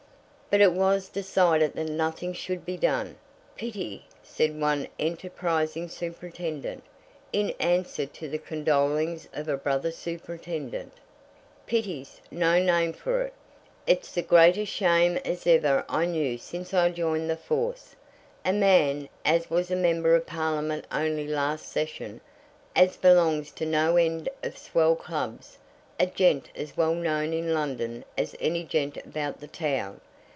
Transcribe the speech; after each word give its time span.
But 0.53 0.59
it 0.59 0.73
was 0.73 1.07
decided 1.07 1.75
that 1.75 1.85
nothing 1.85 2.33
should 2.33 2.65
be 2.65 2.75
done. 2.75 3.15
"Pity!" 3.55 4.05
said 4.21 4.59
one 4.59 4.85
enterprising 4.99 5.87
superintendent, 5.87 6.83
in 7.31 7.51
answer 7.51 8.05
to 8.05 8.27
the 8.27 8.37
condolings 8.37 9.29
of 9.31 9.47
a 9.47 9.55
brother 9.55 9.91
superintendent. 9.91 10.91
"Pity's 11.67 12.19
no 12.29 12.59
name 12.61 12.91
for 12.91 13.21
it. 13.21 13.31
It's 13.87 14.11
the 14.13 14.21
greatest 14.23 14.73
shame 14.73 15.15
as 15.23 15.47
ever 15.47 15.85
I 15.87 16.03
knew 16.03 16.37
since 16.37 16.73
I 16.73 16.89
joined 16.91 17.29
the 17.29 17.37
force. 17.37 17.95
A 18.43 18.51
man 18.51 19.07
as 19.23 19.49
was 19.49 19.71
a 19.71 19.75
Member 19.77 20.15
of 20.15 20.25
Parliament 20.27 20.85
only 20.91 21.27
last 21.29 21.71
Session, 21.71 22.19
as 22.75 22.97
belongs 22.97 23.51
to 23.51 23.65
no 23.65 23.95
end 23.95 24.27
of 24.43 24.57
swell 24.57 24.97
clubs, 24.97 25.59
a 25.97 26.07
gent 26.07 26.49
as 26.57 26.75
well 26.75 26.93
known 26.93 27.31
in 27.31 27.53
London 27.53 28.03
as 28.17 28.35
any 28.41 28.65
gent 28.65 28.97
about 28.97 29.39
the 29.39 29.47
town! 29.47 30.01